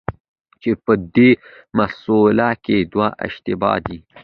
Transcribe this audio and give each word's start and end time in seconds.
چي 0.61 0.71
په 0.83 0.93
دې 1.15 1.29
مسأله 1.77 2.49
کي 2.65 2.77
دی 2.91 3.05
اشتباه 3.25 3.77
دی، 3.85 3.97